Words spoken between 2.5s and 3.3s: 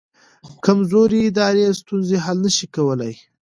شي کولی.